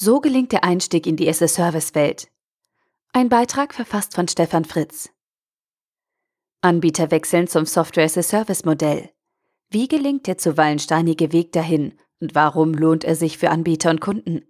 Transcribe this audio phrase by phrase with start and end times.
[0.00, 2.28] So gelingt der Einstieg in die SS-Service-Welt.
[3.12, 5.10] Ein Beitrag verfasst von Stefan Fritz.
[6.60, 9.10] Anbieter wechseln zum Software-as-a-Service-Modell.
[9.70, 14.00] Wie gelingt der zuweilen steinige Weg dahin und warum lohnt er sich für Anbieter und
[14.00, 14.42] Kunden?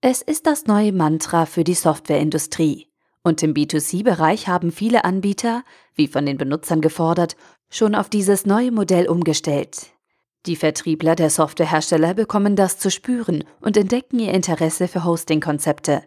[0.00, 2.92] Es ist das neue Mantra für die Softwareindustrie.
[3.24, 5.64] Und im B2C-Bereich haben viele Anbieter,
[5.96, 7.36] wie von den Benutzern gefordert,
[7.70, 9.90] schon auf dieses neue Modell umgestellt.
[10.46, 16.04] Die Vertriebler der Softwarehersteller bekommen das zu spüren und entdecken ihr Interesse für Hosting-Konzepte.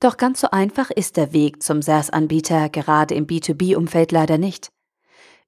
[0.00, 4.72] Doch ganz so einfach ist der Weg zum SaaS-Anbieter gerade im B2B-Umfeld leider nicht.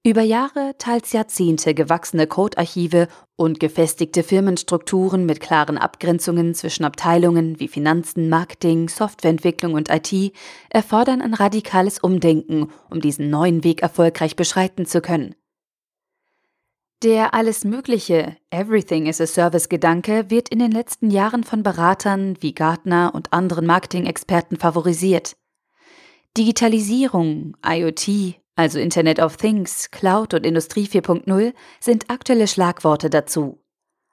[0.05, 3.07] Über Jahre, teils Jahrzehnte gewachsene Codearchive
[3.37, 10.35] und gefestigte Firmenstrukturen mit klaren Abgrenzungen zwischen Abteilungen wie Finanzen, Marketing, Softwareentwicklung und IT
[10.71, 15.37] erfordern ein radikales Umdenken, um diesen neuen Weg erfolgreich beschreiten zu können.
[17.03, 22.55] Der alles Mögliche, Everything is a Service-Gedanke wird in den letzten Jahren von Beratern wie
[22.55, 25.37] Gartner und anderen Marketing-Experten favorisiert.
[26.37, 33.59] Digitalisierung, IoT, also Internet of Things, Cloud und Industrie 4.0 sind aktuelle Schlagworte dazu.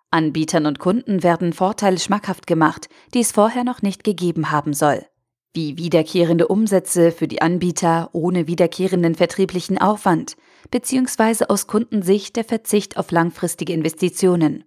[0.10, 5.06] Anbietern und Kunden werden Vorteile schmackhaft gemacht, die es vorher noch nicht gegeben haben soll
[5.53, 10.38] wie wiederkehrende Umsätze für die Anbieter ohne wiederkehrenden vertrieblichen Aufwand,
[10.72, 14.64] beziehungsweise aus Kundensicht der Verzicht auf langfristige Investitionen.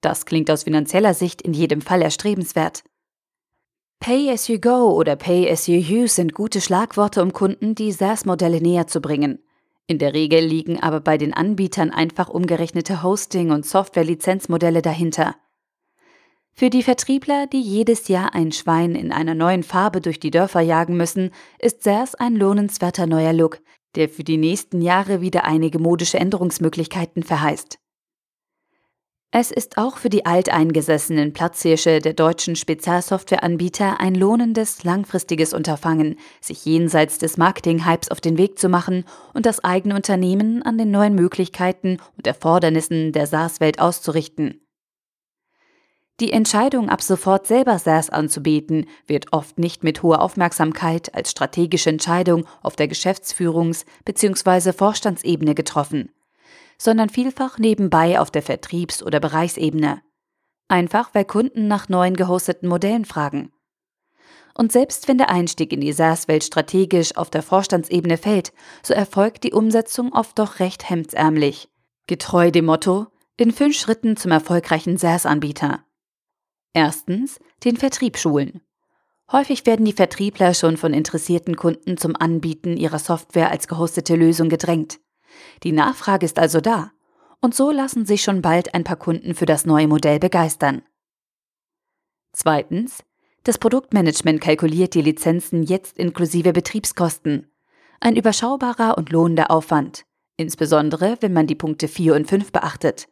[0.00, 2.84] Das klingt aus finanzieller Sicht in jedem Fall erstrebenswert.
[3.98, 7.92] Pay as you go oder Pay as you use sind gute Schlagworte, um Kunden die
[7.92, 9.40] SaaS-Modelle näher zu bringen.
[9.86, 15.34] In der Regel liegen aber bei den Anbietern einfach umgerechnete Hosting- und Software-Lizenzmodelle dahinter.
[16.52, 20.60] Für die Vertriebler, die jedes Jahr ein Schwein in einer neuen Farbe durch die Dörfer
[20.60, 23.60] jagen müssen, ist SaaS ein lohnenswerter neuer Look,
[23.94, 27.78] der für die nächsten Jahre wieder einige modische Änderungsmöglichkeiten verheißt.
[29.32, 36.64] Es ist auch für die alteingesessenen Platzhirsche der deutschen Spezialsoftwareanbieter ein lohnendes, langfristiges Unterfangen, sich
[36.64, 41.14] jenseits des Marketing-Hypes auf den Weg zu machen und das eigene Unternehmen an den neuen
[41.14, 44.66] Möglichkeiten und Erfordernissen der SaaS-Welt auszurichten.
[46.20, 51.88] Die Entscheidung, ab sofort selber SaaS anzubieten, wird oft nicht mit hoher Aufmerksamkeit als strategische
[51.88, 54.74] Entscheidung auf der Geschäftsführungs- bzw.
[54.74, 56.12] Vorstandsebene getroffen,
[56.76, 60.02] sondern vielfach nebenbei auf der Vertriebs- oder Bereichsebene.
[60.68, 63.50] Einfach weil Kunden nach neuen gehosteten Modellen fragen.
[64.54, 68.52] Und selbst wenn der Einstieg in die SaaS-Welt strategisch auf der Vorstandsebene fällt,
[68.82, 71.70] so erfolgt die Umsetzung oft doch recht hemdsärmlich.
[72.06, 73.06] Getreu dem Motto,
[73.38, 75.82] in fünf Schritten zum erfolgreichen SaaS-Anbieter.
[76.72, 78.60] Erstens den Vertrieb schulen.
[79.32, 84.48] Häufig werden die Vertriebler schon von interessierten Kunden zum Anbieten ihrer Software als gehostete Lösung
[84.48, 84.98] gedrängt.
[85.62, 86.92] Die Nachfrage ist also da.
[87.40, 90.82] Und so lassen sich schon bald ein paar Kunden für das neue Modell begeistern.
[92.32, 93.04] Zweitens.
[93.44, 97.50] Das Produktmanagement kalkuliert die Lizenzen jetzt inklusive Betriebskosten.
[97.98, 100.04] Ein überschaubarer und lohnender Aufwand,
[100.36, 103.08] insbesondere wenn man die Punkte 4 und 5 beachtet.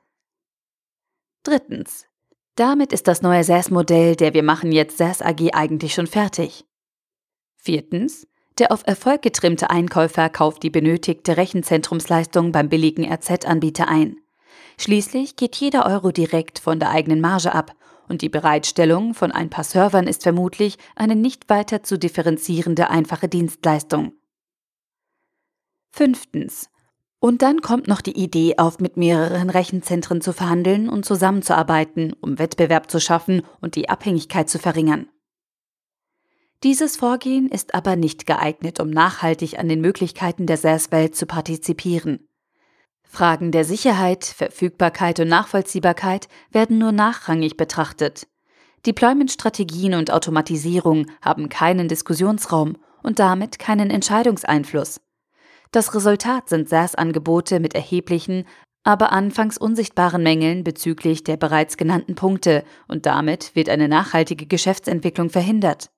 [1.45, 2.08] Drittens.
[2.59, 6.65] Damit ist das neue SaaS-Modell, der wir machen jetzt SaaS AG eigentlich schon fertig.
[7.55, 8.27] Viertens.
[8.59, 14.17] Der auf Erfolg getrimmte Einkäufer kauft die benötigte Rechenzentrumsleistung beim billigen RZ-Anbieter ein.
[14.77, 17.77] Schließlich geht jeder Euro direkt von der eigenen Marge ab
[18.09, 23.29] und die Bereitstellung von ein paar Servern ist vermutlich eine nicht weiter zu differenzierende einfache
[23.29, 24.15] Dienstleistung.
[25.93, 26.71] Fünftens.
[27.21, 32.39] Und dann kommt noch die Idee auf, mit mehreren Rechenzentren zu verhandeln und zusammenzuarbeiten, um
[32.39, 35.09] Wettbewerb zu schaffen und die Abhängigkeit zu verringern.
[36.63, 42.29] Dieses Vorgehen ist aber nicht geeignet, um nachhaltig an den Möglichkeiten der SaaS-Welt zu partizipieren.
[43.05, 48.29] Fragen der Sicherheit, Verfügbarkeit und Nachvollziehbarkeit werden nur nachrangig betrachtet.
[48.87, 55.01] Deployment-Strategien und Automatisierung haben keinen Diskussionsraum und damit keinen Entscheidungseinfluss.
[55.71, 58.45] Das Resultat sind SaaS-Angebote mit erheblichen,
[58.85, 65.29] aber anfangs unsichtbaren Mängeln bezüglich der bereits genannten Punkte und damit wird eine nachhaltige Geschäftsentwicklung
[65.29, 65.91] verhindert.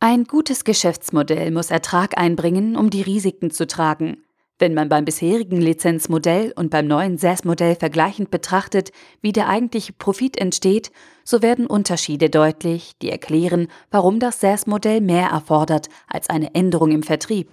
[0.00, 4.24] Ein gutes Geschäftsmodell muss Ertrag einbringen, um die Risiken zu tragen.
[4.58, 8.92] Wenn man beim bisherigen Lizenzmodell und beim neuen SaaS-Modell vergleichend betrachtet,
[9.22, 10.90] wie der eigentliche Profit entsteht,
[11.22, 17.02] so werden Unterschiede deutlich, die erklären, warum das SaaS-Modell mehr erfordert als eine Änderung im
[17.02, 17.50] Vertrieb.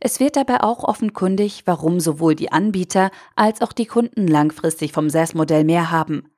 [0.00, 5.10] Es wird dabei auch offenkundig, warum sowohl die Anbieter als auch die Kunden langfristig vom
[5.10, 6.32] SaaS-Modell mehr haben.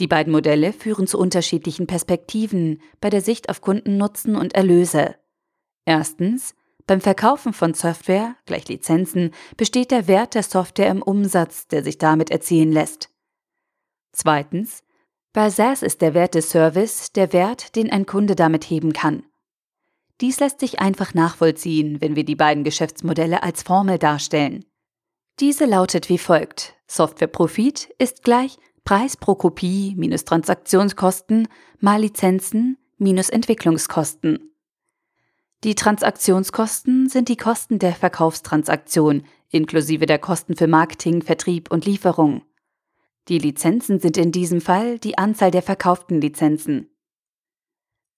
[0.00, 5.14] Die beiden Modelle führen zu unterschiedlichen Perspektiven bei der Sicht auf Kundennutzen und Erlöse.
[5.84, 6.54] Erstens,
[6.86, 11.98] beim Verkaufen von Software, gleich Lizenzen, besteht der Wert der Software im Umsatz, der sich
[11.98, 13.10] damit erzielen lässt.
[14.12, 14.82] Zweitens,
[15.32, 19.22] Bei SaaS ist der Wert des Service der Wert, den ein Kunde damit heben kann.
[20.20, 24.64] Dies lässt sich einfach nachvollziehen, wenn wir die beiden Geschäftsmodelle als Formel darstellen.
[25.38, 26.74] Diese lautet wie folgt.
[26.86, 34.50] Softwareprofit ist gleich Preis pro Kopie minus Transaktionskosten mal Lizenzen minus Entwicklungskosten.
[35.64, 42.42] Die Transaktionskosten sind die Kosten der Verkaufstransaktion inklusive der Kosten für Marketing, Vertrieb und Lieferung.
[43.28, 46.88] Die Lizenzen sind in diesem Fall die Anzahl der verkauften Lizenzen.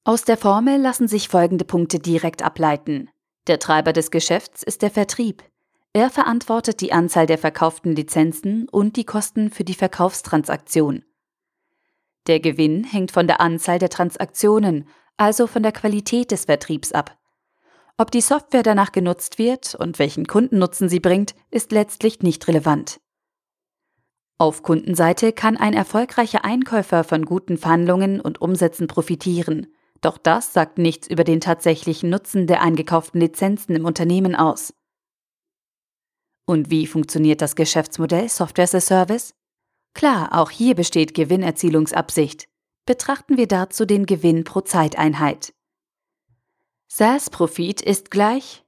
[0.05, 3.09] Aus der Formel lassen sich folgende Punkte direkt ableiten.
[3.47, 5.45] Der Treiber des Geschäfts ist der Vertrieb.
[5.93, 11.05] Er verantwortet die Anzahl der verkauften Lizenzen und die Kosten für die Verkaufstransaktion.
[12.27, 17.17] Der Gewinn hängt von der Anzahl der Transaktionen, also von der Qualität des Vertriebs ab.
[17.97, 23.01] Ob die Software danach genutzt wird und welchen Kundennutzen sie bringt, ist letztlich nicht relevant.
[24.37, 29.69] Auf Kundenseite kann ein erfolgreicher Einkäufer von guten Verhandlungen und Umsätzen profitieren.
[30.03, 34.75] Doch das sagt nichts über den tatsächlichen Nutzen der eingekauften Lizenzen im Unternehmen aus.
[36.45, 39.35] Und wie funktioniert das Geschäftsmodell Software as a Service?
[39.95, 42.49] Klar, auch hier besteht Gewinnerzielungsabsicht.
[42.85, 45.55] Betrachten wir dazu den Gewinn pro Zeiteinheit.
[46.89, 48.65] SaaS-Profit ist gleich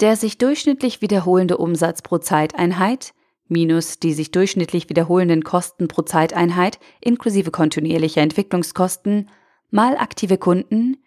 [0.00, 3.14] der sich durchschnittlich wiederholende Umsatz pro Zeiteinheit
[3.46, 9.30] minus die sich durchschnittlich wiederholenden Kosten pro Zeiteinheit inklusive kontinuierlicher Entwicklungskosten
[9.74, 11.02] mal aktive Kunden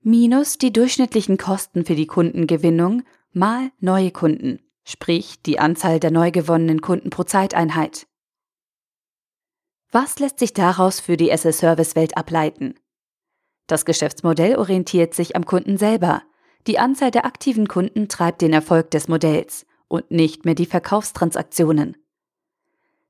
[0.00, 3.02] minus die durchschnittlichen Kosten für die Kundengewinnung
[3.32, 8.06] mal neue Kunden, sprich die Anzahl der neu gewonnenen Kunden pro Zeiteinheit.
[9.92, 12.74] Was lässt sich daraus für die SS-Service-Welt ableiten?
[13.66, 16.22] Das Geschäftsmodell orientiert sich am Kunden selber.
[16.66, 21.96] Die Anzahl der aktiven Kunden treibt den Erfolg des Modells und nicht mehr die Verkaufstransaktionen.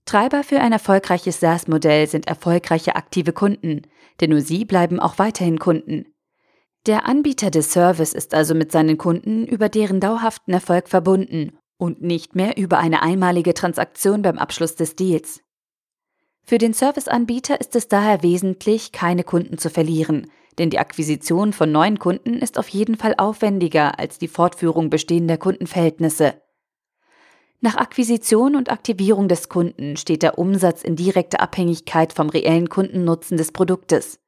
[0.08, 3.82] Treiber für ein erfolgreiches SaaS-Modell sind erfolgreiche aktive Kunden,
[4.22, 6.06] denn nur sie bleiben auch weiterhin Kunden.
[6.86, 12.00] Der Anbieter des Service ist also mit seinen Kunden über deren dauerhaften Erfolg verbunden und
[12.00, 15.42] nicht mehr über eine einmalige Transaktion beim Abschluss des Deals.
[16.42, 21.70] Für den Serviceanbieter ist es daher wesentlich, keine Kunden zu verlieren, denn die Akquisition von
[21.70, 26.40] neuen Kunden ist auf jeden Fall aufwendiger als die Fortführung bestehender Kundenverhältnisse.
[27.60, 33.36] Nach Akquisition und Aktivierung des Kunden steht der Umsatz in direkter Abhängigkeit vom reellen Kundennutzen
[33.36, 34.20] des Produktes.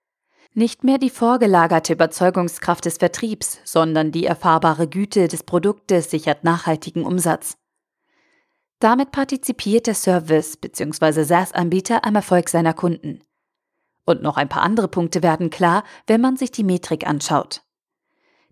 [0.53, 7.05] Nicht mehr die vorgelagerte Überzeugungskraft des Vertriebs, sondern die erfahrbare Güte des Produktes sichert nachhaltigen
[7.05, 7.57] Umsatz.
[8.81, 11.23] Damit partizipiert der Service bzw.
[11.23, 13.21] SaaS-Anbieter am Erfolg seiner Kunden.
[14.07, 17.63] Und noch ein paar andere Punkte werden klar, wenn man sich die Metrik anschaut.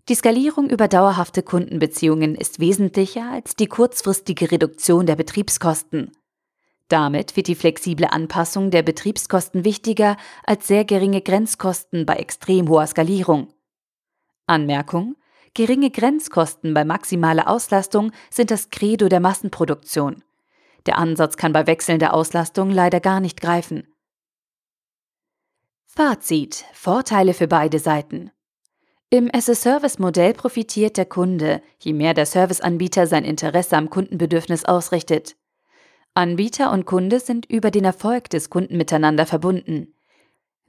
[0.09, 6.11] Die Skalierung über dauerhafte Kundenbeziehungen ist wesentlicher als die kurzfristige Reduktion der Betriebskosten.
[6.87, 12.87] Damit wird die flexible Anpassung der Betriebskosten wichtiger als sehr geringe Grenzkosten bei extrem hoher
[12.87, 13.53] Skalierung.
[14.47, 15.15] Anmerkung
[15.53, 20.23] Geringe Grenzkosten bei maximaler Auslastung sind das Credo der Massenproduktion.
[20.87, 23.87] Der Ansatz kann bei wechselnder Auslastung leider gar nicht greifen.
[25.85, 26.65] Fazit.
[26.73, 28.31] Vorteile für beide Seiten.
[29.11, 35.35] Im as-a-Service-Modell profitiert der Kunde, je mehr der Serviceanbieter sein Interesse am Kundenbedürfnis ausrichtet.
[36.13, 39.95] Anbieter und Kunde sind über den Erfolg des Kunden miteinander verbunden.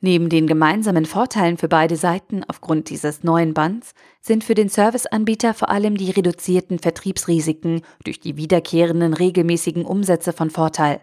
[0.01, 3.93] Neben den gemeinsamen Vorteilen für beide Seiten aufgrund dieses neuen Bands
[4.23, 10.49] sind für den Serviceanbieter vor allem die reduzierten Vertriebsrisiken durch die wiederkehrenden regelmäßigen Umsätze von
[10.49, 11.03] Vorteil.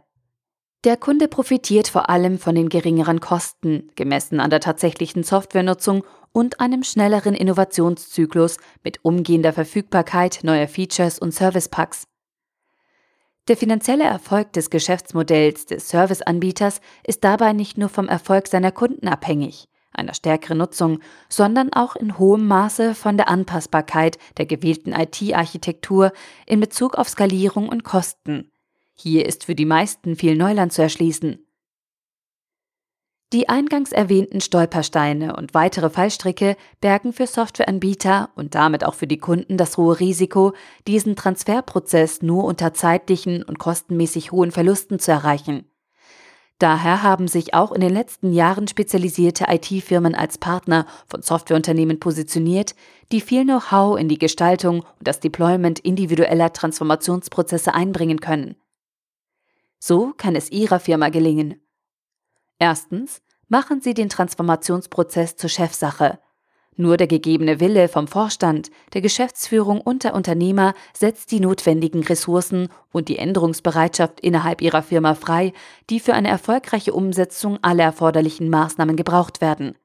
[0.83, 6.59] Der Kunde profitiert vor allem von den geringeren Kosten, gemessen an der tatsächlichen Softwarenutzung und
[6.59, 12.07] einem schnelleren Innovationszyklus mit umgehender Verfügbarkeit neuer Features und Servicepacks.
[13.47, 19.07] Der finanzielle Erfolg des Geschäftsmodells des Serviceanbieters ist dabei nicht nur vom Erfolg seiner Kunden
[19.07, 26.11] abhängig, einer stärkeren Nutzung, sondern auch in hohem Maße von der Anpassbarkeit der gewählten IT-Architektur
[26.45, 28.51] in Bezug auf Skalierung und Kosten.
[28.99, 31.43] Hier ist für die meisten viel Neuland zu erschließen.
[33.33, 39.17] Die eingangs erwähnten Stolpersteine und weitere Fallstricke bergen für Softwareanbieter und damit auch für die
[39.17, 40.53] Kunden das hohe Risiko,
[40.87, 45.69] diesen Transferprozess nur unter zeitlichen und kostenmäßig hohen Verlusten zu erreichen.
[46.57, 52.75] Daher haben sich auch in den letzten Jahren spezialisierte IT-Firmen als Partner von Softwareunternehmen positioniert,
[53.11, 58.55] die viel Know-how in die Gestaltung und das Deployment individueller Transformationsprozesse einbringen können.
[59.79, 61.61] So kann es Ihrer Firma gelingen,
[62.59, 66.19] Erstens, machen Sie den Transformationsprozess zur Chefsache.
[66.75, 72.69] Nur der gegebene Wille vom Vorstand, der Geschäftsführung und der Unternehmer setzt die notwendigen Ressourcen
[72.91, 75.53] und die Änderungsbereitschaft innerhalb ihrer Firma frei,
[75.89, 79.75] die für eine erfolgreiche Umsetzung aller erforderlichen Maßnahmen gebraucht werden.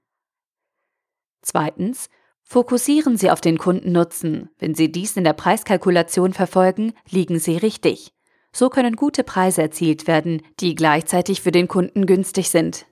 [1.41, 2.09] Zweitens.
[2.45, 4.51] Fokussieren Sie auf den Kundennutzen.
[4.59, 8.13] Wenn Sie dies in der Preiskalkulation verfolgen, liegen Sie richtig.
[8.55, 12.87] So können gute Preise erzielt werden, die gleichzeitig für den Kunden günstig sind.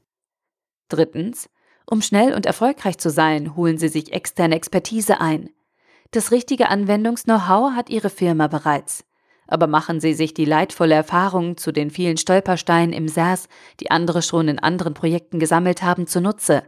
[0.89, 1.49] Drittens.
[1.87, 5.51] Um schnell und erfolgreich zu sein, holen Sie sich externe Expertise ein.
[6.13, 9.05] Das richtige Anwendungs-Know-how hat Ihre Firma bereits.
[9.47, 13.49] Aber machen Sie sich die leidvolle Erfahrung zu den vielen Stolpersteinen im SaaS,
[13.81, 16.63] die andere schon in anderen Projekten gesammelt haben, zunutze.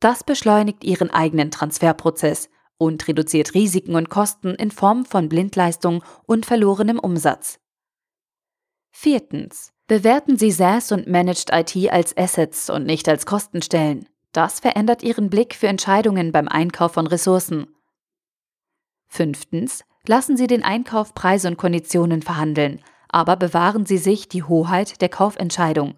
[0.00, 6.46] Das beschleunigt Ihren eigenen Transferprozess und reduziert Risiken und Kosten in Form von Blindleistung und
[6.46, 7.58] verlorenem Umsatz.
[8.98, 9.74] Viertens.
[9.88, 14.08] Bewerten Sie SaaS und Managed IT als Assets und nicht als Kostenstellen.
[14.32, 17.66] Das verändert Ihren Blick für Entscheidungen beim Einkauf von Ressourcen.
[19.06, 19.84] Fünftens.
[20.06, 25.10] Lassen Sie den Einkauf Preise und Konditionen verhandeln, aber bewahren Sie sich die Hoheit der
[25.10, 25.96] Kaufentscheidung.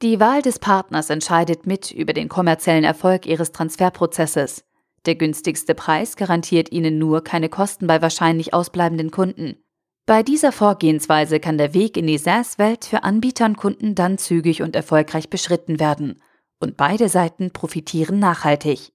[0.00, 4.64] Die Wahl des Partners entscheidet mit über den kommerziellen Erfolg Ihres Transferprozesses.
[5.04, 9.61] Der günstigste Preis garantiert Ihnen nur keine Kosten bei wahrscheinlich ausbleibenden Kunden.
[10.04, 14.60] Bei dieser Vorgehensweise kann der Weg in die SaaS-Welt für Anbieter und Kunden dann zügig
[14.60, 16.20] und erfolgreich beschritten werden
[16.58, 18.92] und beide Seiten profitieren nachhaltig.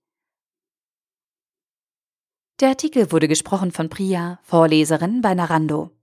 [2.59, 5.96] Der Artikel wurde gesprochen von Priya, Vorleserin bei Narando.